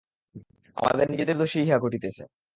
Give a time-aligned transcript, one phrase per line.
[0.77, 2.23] আমাদের নিজেদের দোষেই ইহা ঘটিতেছে।